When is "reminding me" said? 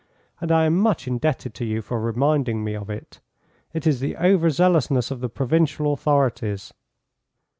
2.01-2.73